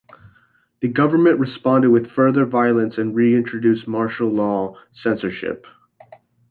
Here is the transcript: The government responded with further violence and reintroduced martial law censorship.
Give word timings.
The 0.79 0.87
government 0.87 1.37
responded 1.37 1.91
with 1.91 2.09
further 2.09 2.43
violence 2.47 2.97
and 2.97 3.13
reintroduced 3.15 3.87
martial 3.87 4.29
law 4.31 4.75
censorship. 4.93 5.67